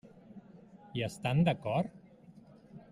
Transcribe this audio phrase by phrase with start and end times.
[0.99, 2.03] Hi estan d'acord?